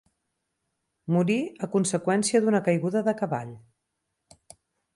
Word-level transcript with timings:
Morí 1.15 1.35
a 1.67 1.69
conseqüència 1.75 2.41
d'una 2.45 2.63
caiguda 2.69 3.05
de 3.09 3.15
cavall. 3.23 3.53